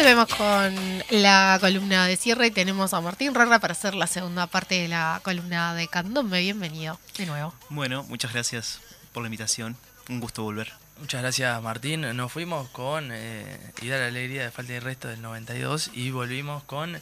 [0.00, 0.74] volvemos con
[1.10, 4.88] la columna de cierre y tenemos a Martín Rara para hacer la segunda parte de
[4.88, 6.40] la columna de Candombe.
[6.40, 7.52] Bienvenido de nuevo.
[7.68, 8.80] Bueno, muchas gracias
[9.12, 9.76] por la invitación.
[10.08, 10.72] Un gusto volver.
[11.00, 12.16] Muchas gracias Martín.
[12.16, 13.44] Nos fuimos con eh,
[13.82, 16.98] Ida la Alegría de Falta de Resto del 92 y volvimos con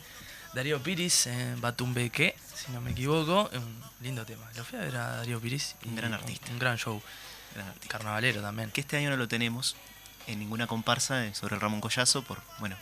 [0.52, 3.48] Darío Piris en Batumbeque, si no me equivoco.
[3.52, 4.50] Un lindo tema.
[4.56, 5.76] Lo fui a ver a Darío Piris.
[5.86, 6.50] Un gran artista.
[6.50, 7.00] Un, gran show.
[7.86, 8.72] Carnavalero también.
[8.72, 9.76] Que este año no lo tenemos
[10.28, 12.76] en ninguna comparsa eh, sobre el Ramón Collazo por, bueno,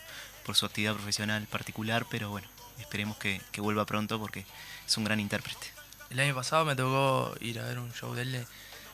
[0.44, 2.46] por su actividad profesional particular, pero bueno,
[2.78, 4.44] esperemos que, vuelva pronto porque
[4.86, 5.72] es un gran intérprete.
[6.10, 8.46] El año pasado me tocó ir a ver un show de él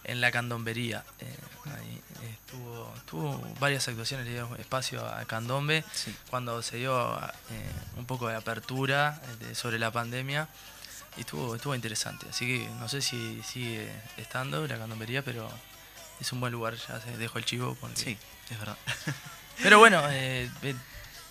[0.04, 1.04] en la candombería.
[1.18, 5.84] Eh, ahí estuvo, tuvo varias actuaciones, le dio espacio a Candombe
[6.30, 9.20] cuando se dio eh, un poco de apertura
[9.54, 10.48] sobre la pandemia
[11.16, 12.26] y estuvo, estuvo interesante.
[12.30, 15.50] Así que no sé si sigue estando la candombería, pero
[16.22, 17.76] es un buen lugar, ya se dejo el chivo.
[17.94, 18.16] Sí,
[18.50, 18.76] es verdad.
[19.62, 20.48] Pero bueno, eh,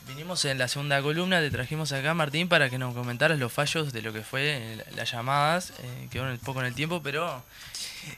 [0.07, 3.93] vinimos en la segunda columna, te trajimos acá, Martín, para que nos comentaras los fallos
[3.93, 7.43] de lo que fue eh, las llamadas, eh, quedó un poco en el tiempo, pero...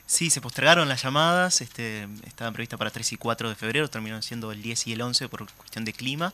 [0.08, 4.24] Sí, se postergaron las llamadas, este, estaban previstas para 3 y 4 de febrero, terminaron
[4.24, 6.34] siendo el 10 y el 11 por cuestión de clima.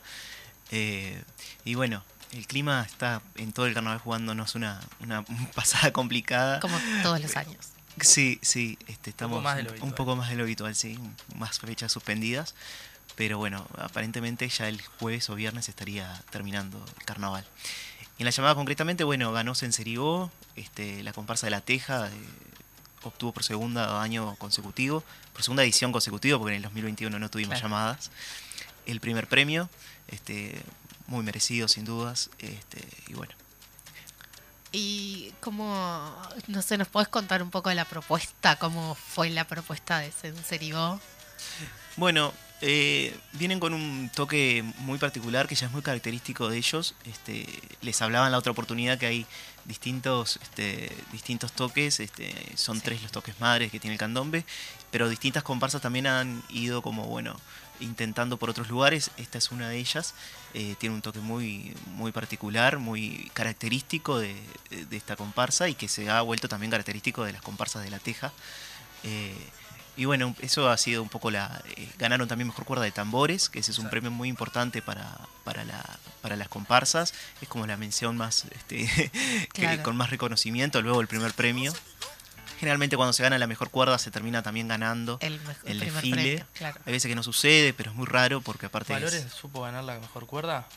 [0.70, 5.22] y bueno, el clima está en todo el carnaval jugándonos una, una
[5.54, 6.60] pasada complicada.
[6.60, 7.70] Como todos los años.
[8.02, 9.44] Sí, sí, este, estamos
[9.80, 10.98] un poco, más de lo habitual, sí,
[11.36, 12.54] más fechas suspendidas.
[13.16, 17.44] Pero bueno, aparentemente ya el jueves o viernes estaría terminando el carnaval.
[18.18, 22.10] En la llamada concretamente, bueno, ganó Senserigó, este, la comparsa de la Teja, eh,
[23.02, 27.60] obtuvo por segundo año consecutivo, por segunda edición consecutiva, porque en el 2021 no tuvimos
[27.60, 28.10] llamadas,
[28.86, 29.68] el primer premio,
[30.08, 30.60] este,
[31.06, 33.34] muy merecido sin dudas, este, y bueno,
[34.72, 38.56] y cómo, no sé, ¿nos podés contar un poco de la propuesta?
[38.56, 41.00] ¿Cómo fue la propuesta de Senseribó?
[41.96, 42.32] Bueno,
[42.62, 46.94] eh, vienen con un toque muy particular que ya es muy característico de ellos.
[47.04, 47.46] Este,
[47.80, 49.26] les hablaba en la otra oportunidad que hay
[49.64, 54.44] distintos, este, distintos toques, este, son tres los toques madres que tiene el candombe,
[54.90, 57.36] pero distintas comparsas también han ido como, bueno,
[57.80, 59.10] intentando por otros lugares.
[59.16, 60.14] Esta es una de ellas.
[60.54, 64.36] Eh, tiene un toque muy, muy particular, muy característico de,
[64.90, 68.32] esta comparsa y que se ha vuelto también característico de las comparsas de la Teja.
[69.04, 69.34] Eh,
[69.96, 71.62] y bueno, eso ha sido un poco la...
[71.76, 75.18] Eh, ganaron también Mejor Cuerda de Tambores, que ese es un premio muy importante para,
[75.44, 75.84] para, la,
[76.22, 77.12] para las comparsas.
[77.42, 79.10] Es como la mención más, este,
[79.82, 81.72] con más reconocimiento, luego el primer premio.
[82.60, 85.40] Generalmente cuando se gana la mejor cuerda se termina también ganando el,
[85.80, 86.44] desfile.
[86.60, 88.92] Hay veces que no sucede, pero es muy raro porque aparte...
[88.92, 90.68] ¿Valores supo ganar la mejor cuerda?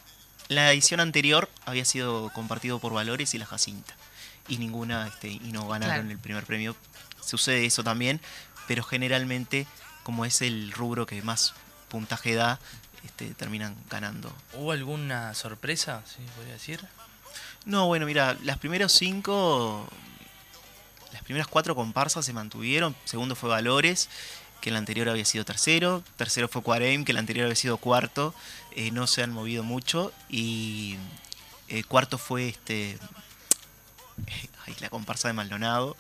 [0.48, 3.94] La edición anterior había sido compartido por Valores y la Jacinta.
[4.48, 6.74] Y ninguna, este, y no ganaron el primer premio.
[7.22, 8.22] Sucede eso también,
[8.66, 9.68] pero generalmente,
[10.04, 11.54] como es el rubro que más
[11.90, 12.62] puntaje da,
[13.04, 14.34] este, terminan ganando.
[14.54, 16.80] ¿Hubo alguna sorpresa, si podría decir?
[17.66, 19.86] No, bueno, mira, las primeros cinco
[21.14, 22.96] las primeras cuatro comparsas se mantuvieron.
[23.06, 24.10] Segundo fue Valores,
[24.62, 26.04] que el anterior había sido tercero.
[26.18, 28.34] Tercero fue Cuarem, que el anterior había sido cuarto.
[28.72, 30.12] Eh, no se han movido mucho.
[30.30, 30.98] Y
[31.68, 32.98] eh, cuarto fue este.
[34.80, 35.96] la comparsa de Maldonado.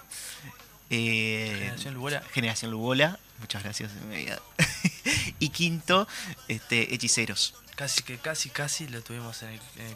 [0.89, 2.23] Eh, Generación Lubola.
[2.33, 3.19] Generación Lubola.
[3.39, 3.91] Muchas gracias.
[5.39, 6.07] y quinto,
[6.47, 7.53] este, Hechiceros.
[7.75, 9.95] Casi que casi, casi lo tuvimos en el, en el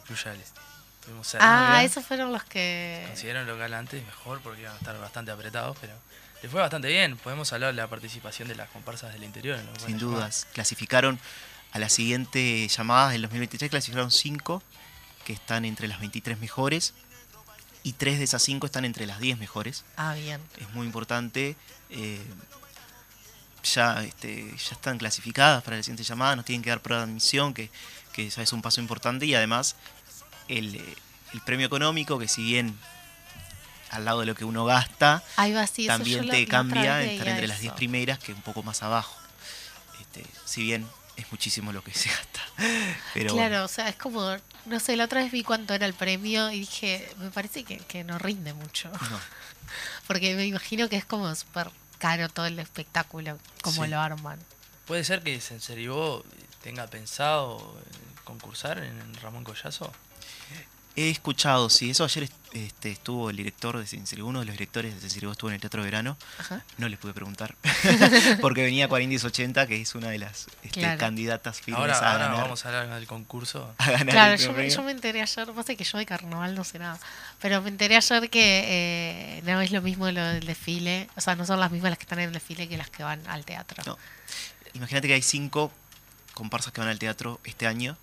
[1.40, 3.04] ah, esos fueron los que...
[3.08, 5.94] Consiguieron local antes mejor porque iban a estar bastante apretados, pero
[6.42, 7.16] les fue bastante bien.
[7.16, 9.58] Podemos hablar de la participación de las comparsas del interior.
[9.84, 10.46] Sin dudas.
[10.52, 11.18] Clasificaron
[11.72, 14.62] a la siguiente llamada del 2023, clasificaron 5
[15.24, 16.94] que están entre las 23 mejores
[17.82, 19.84] y 3 de esas 5 están entre las 10 mejores.
[19.96, 20.40] Ah, bien.
[20.58, 21.56] Es muy importante.
[21.90, 22.22] Eh,
[23.64, 27.10] ya, este, ya están clasificadas para la siguiente llamada, nos tienen que dar prueba de
[27.10, 27.70] admisión, que,
[28.12, 29.76] que ya es un paso importante y además
[30.48, 30.80] el,
[31.44, 32.78] premio económico, que si bien
[33.90, 35.22] al lado de lo que uno gasta,
[35.86, 39.16] también te cambia estar entre las 10 primeras que un poco más abajo.
[40.00, 40.86] Este, si bien
[41.16, 42.40] es muchísimo lo que se gasta.
[43.14, 44.36] Pero claro, o sea, es como,
[44.66, 48.04] no sé, la otra vez vi cuánto era el premio y dije, me parece que,
[48.04, 48.90] no rinde mucho.
[50.06, 54.38] Porque me imagino que es como súper caro todo el espectáculo, como lo arman.
[54.86, 56.24] ¿Puede ser que Senseribó
[56.62, 57.76] tenga pensado
[58.24, 59.92] concursar en Ramón Collazo?
[60.96, 64.94] He escuchado, sí, eso ayer este, estuvo el director de Cincerigo, uno de los directores
[64.94, 66.16] de Cincerigo estuvo en el Teatro Verano.
[66.76, 67.54] No les pude preguntar,
[68.40, 72.64] porque venía 4080, que es una de las este, candidatas firmes ahora, a ahora vamos
[72.64, 73.72] a hablar del concurso.
[74.08, 76.98] claro, yo, me enteré ayer, pasa que yo de carnaval no sé nada,
[77.40, 81.36] pero me enteré ayer que eh, no es lo mismo lo del desfile, o sea,
[81.36, 83.44] no son las mismas las que están en el desfile que las que van al
[83.44, 83.96] teatro.
[84.72, 85.72] Imagínate que hay cinco
[86.34, 87.96] comparsas que van al teatro este año.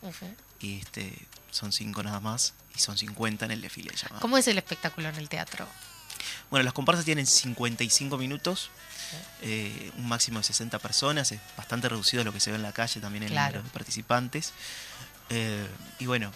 [0.59, 1.11] Y este,
[1.55, 2.53] son cinco nada más.
[2.75, 3.95] Y son 50 en el desfile.
[3.95, 4.19] Llamado.
[4.19, 5.65] ¿Cómo es el espectáculo en el teatro?
[6.49, 8.69] Bueno, las comparsas tienen 55 minutos.
[9.41, 12.73] Eh, un máximo de 60 personas, es bastante reducido lo que se ve en la
[12.73, 14.51] calle también en el número de participantes.
[15.29, 15.67] Eh,
[15.99, 16.31] y bueno,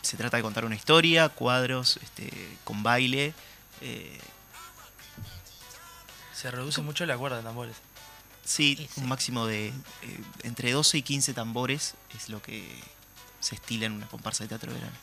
[0.00, 2.30] se trata de contar una historia, cuadros este,
[2.64, 3.34] con baile.
[3.82, 4.18] Eh,
[6.32, 7.76] se reduce mucho la cuerda de tambores.
[8.44, 9.74] Sí, un máximo de
[10.42, 12.80] entre 12 y 15 tambores es lo que
[13.40, 14.96] se estila en una comparsa de teatro de verano.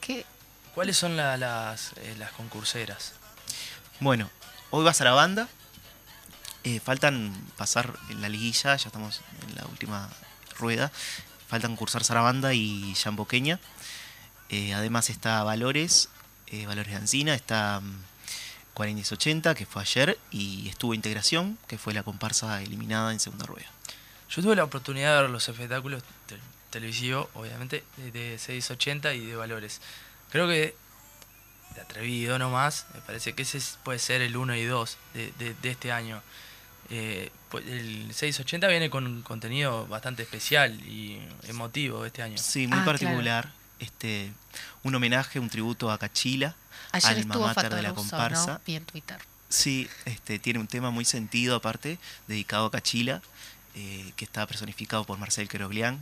[0.00, 0.26] ¿Qué?
[0.74, 1.40] ¿Cuáles son las,
[2.18, 3.12] las concurseras?
[4.00, 4.30] Bueno,
[4.70, 5.48] hoy va a la banda,
[6.64, 10.08] eh, faltan pasar en la liguilla, ya estamos en la última
[10.58, 10.90] rueda.
[11.46, 13.60] Faltan cursar Sarabanda y Jamboqueña.
[14.48, 16.08] Eh, además está Valores,
[16.46, 18.04] eh, Valores de Ancina, está um, mm,
[18.74, 23.68] 4080, que fue ayer, y estuvo Integración, que fue la comparsa eliminada en segunda rueda.
[24.30, 26.02] Yo tuve la oportunidad de ver los espectáculos
[26.74, 29.80] televisivos, obviamente, de 680 y de Valores.
[30.30, 30.74] Creo que
[31.74, 35.70] de atrevido nomás, me parece que ese puede ser el 1 y 2 de, de
[35.70, 36.22] este año.
[36.90, 42.36] Eh, pues, el 680 viene con un contenido bastante especial y emotivo este año.
[42.38, 43.52] Sí, muy ah, particular.
[43.78, 44.32] Este,
[44.82, 46.54] un homenaje, un tributo a Cachila,
[46.92, 48.60] Ayer alma mater de la comparsa.
[48.64, 49.18] Twitter.
[49.48, 51.98] Sí, este, tiene un tema muy sentido aparte,
[52.28, 53.22] dedicado a Cachila,
[53.74, 56.00] eh, que está personificado por Marcel Queroglián.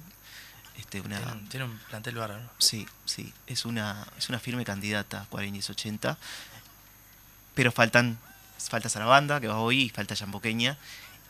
[0.78, 2.50] Este, una, tiene, un, plantel bárbaro.
[2.58, 6.19] Sí, sí, es una, es una firme candidata a 80
[7.54, 8.19] pero faltan
[8.69, 10.78] falta Sarabanda, que va hoy, y falta Chamboqueña.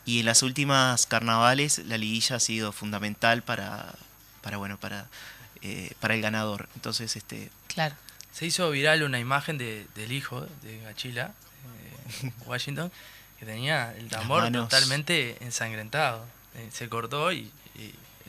[0.05, 3.93] Y en las últimas carnavales la liguilla ha sido fundamental para,
[4.41, 5.07] para bueno, para,
[5.61, 6.67] eh, para el ganador.
[6.75, 7.49] Entonces, este.
[7.67, 7.95] Claro.
[8.31, 11.33] Se hizo viral una imagen de, del hijo de Gachila,
[12.23, 12.91] eh, Washington,
[13.39, 16.25] que tenía el tambor totalmente ensangrentado.
[16.55, 17.51] Eh, se cortó y,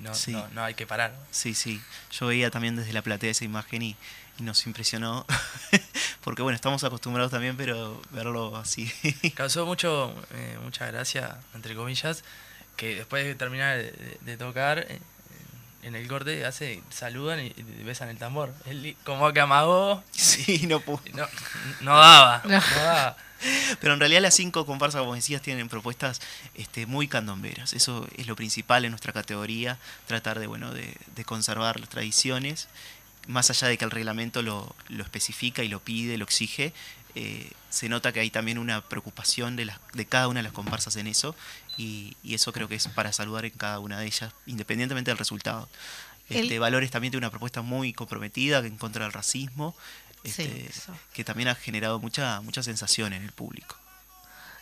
[0.01, 0.13] no,
[0.53, 1.15] no, hay que parar.
[1.31, 1.81] Sí, sí.
[2.11, 3.97] Yo veía también desde la platea esa imagen y,
[4.39, 5.27] y nos impresionó.
[6.25, 8.91] Porque bueno, estamos acostumbrados también, pero verlo así.
[9.35, 12.25] Causó mucho, eh, mucha gracia, entre comillas,
[12.77, 15.01] que después de terminar de, tocar, eh,
[15.85, 17.53] en el corte hace, saludan y,
[17.85, 18.53] besan el tambor.
[18.67, 20.03] Él como que amagó.
[20.13, 21.01] Sí, no pudo.
[21.81, 22.61] No, daba, no.
[22.75, 23.17] daba.
[23.81, 26.21] Pero en realidad las cinco comparsas, como decías, tienen propuestas
[26.55, 27.75] este, muy candomberas.
[27.75, 32.69] Eso es lo principal en nuestra categoría, tratar de, bueno, de, de conservar las tradiciones
[33.27, 36.73] más allá de que el reglamento lo, especifica y lo pide, lo exige,
[37.15, 40.97] eh, se nota que hay también una preocupación de, de cada una de las comparsas
[40.97, 41.37] en eso
[41.77, 45.69] y, eso creo que es para saludar en cada una de ellas, independientemente del resultado.
[46.29, 49.75] Este, Valores también tiene una propuesta muy comprometida en contra del racismo,
[50.25, 50.71] este,
[51.13, 53.77] que también ha generado mucha, mucha sensación en el público.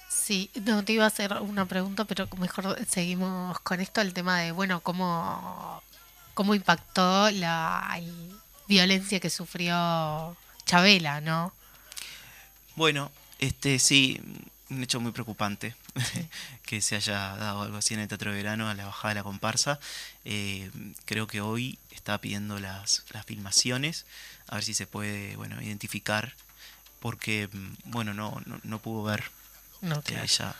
[0.08, 4.41] Sí, no te iba a hacer una pregunta, pero mejor seguimos con esto, el tema
[4.41, 5.82] de, bueno, cómo,
[6.35, 7.99] cómo impactó la,
[8.72, 11.52] violencia que sufrió Chabela, ¿no?
[12.74, 14.19] Bueno, este sí,
[14.70, 15.76] un hecho muy preocupante
[16.64, 19.20] que se haya dado algo así en el Teatro de Verano a la bajada de
[19.20, 19.78] la comparsa.
[20.24, 20.70] Eh,
[21.04, 24.06] creo que hoy está pidiendo las, las filmaciones,
[24.48, 26.34] a ver si se puede bueno, identificar,
[26.98, 27.50] porque
[27.84, 29.24] bueno, no, no, pudo ver
[29.82, 30.24] no, claro.
[30.24, 30.56] ella.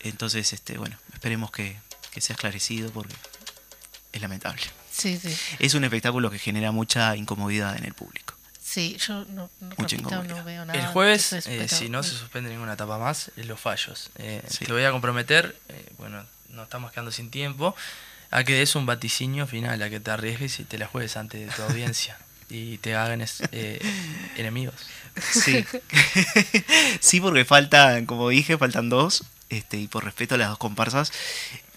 [0.00, 1.78] Entonces, este, bueno, esperemos que,
[2.12, 3.14] que sea esclarecido porque
[4.12, 4.62] es lamentable.
[5.58, 8.34] Es un espectáculo que genera mucha incomodidad en el público.
[8.68, 9.48] Sí, yo no,
[10.44, 10.78] veo nada.
[10.78, 14.10] El jueves, eh, si no se suspende ninguna etapa más, los fallos.
[14.18, 17.74] Eh, Te voy a comprometer, eh, bueno, nos estamos quedando sin tiempo,
[18.30, 21.46] a que des un vaticinio final, a que te arriesgues y te la juegues ante
[21.46, 22.18] tu audiencia
[22.50, 23.24] y te hagan
[24.36, 24.74] enemigos.
[25.32, 25.64] Sí.
[27.00, 31.10] sí, porque faltan, como dije, faltan dos, este, y por respeto a las dos comparsas,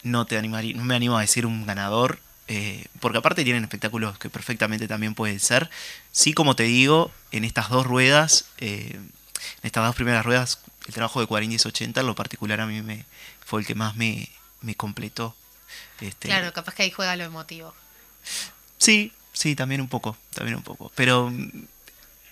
[0.04, 2.20] no te animaría, no me animo a decir un ganador
[2.54, 5.70] eh, porque aparte tienen espectáculos que perfectamente también pueden ser.
[6.12, 9.12] Sí, como te digo, en estas dos ruedas, eh, en
[9.64, 12.82] estas dos primeras ruedas, el trabajo de 40 y 80 en lo particular a mí
[12.82, 13.06] me
[13.46, 14.28] fue el que más me,
[14.76, 15.34] completó.
[16.02, 17.74] Este, claro, capaz que ahí juega lo emotivo.
[18.78, 20.92] Sí, sí, también un poco, también un poco.
[20.94, 21.52] Pero mm,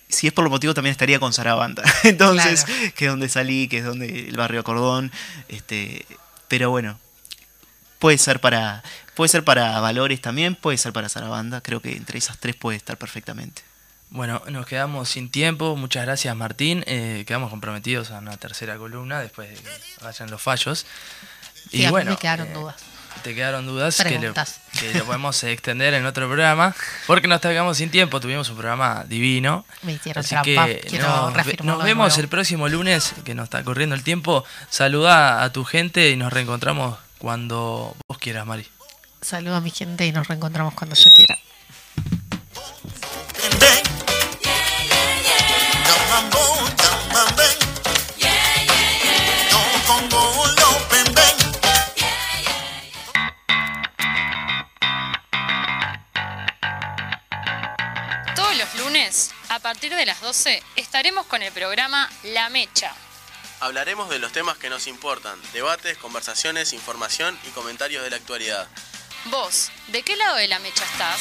[0.09, 1.83] si es por lo motivo también estaría con Sarabanda.
[2.03, 5.13] Entonces, que es donde salí, que es donde el barrio Cordón.
[5.47, 6.05] Este,
[6.49, 6.99] pero bueno,
[7.99, 12.17] puede ser para puede ser para Valores también, puede ser para Sarabanda, creo que entre
[12.17, 13.61] esas tres puede estar perfectamente.
[14.11, 19.19] Bueno, nos quedamos sin tiempo, muchas gracias Martín, eh, quedamos comprometidos a una tercera columna
[19.19, 19.69] después de que
[20.01, 20.85] vayan los fallos.
[21.71, 22.75] y bueno, me quedaron eh, dudas.
[23.21, 26.73] Te quedaron dudas que lo, que podemos extender en otro programa,
[27.05, 29.65] porque nos quedamos sin tiempo, tuvimos un programa divino.
[29.81, 34.03] Me hicieron así que nos, nos vemos el próximo lunes, que nos está corriendo el
[34.03, 34.45] tiempo.
[34.69, 38.65] Saluda a tu gente y nos reencontramos cuando vos quieras, Mari.
[39.21, 41.37] Saludo a mi gente y nos reencontramos cuando yo quiera.
[58.35, 62.93] Todos los lunes, a partir de las 12, estaremos con el programa La Mecha.
[63.61, 68.67] Hablaremos de los temas que nos importan, debates, conversaciones, información y comentarios de la actualidad.
[69.25, 71.19] Vos, ¿de qué lado de la mecha estás?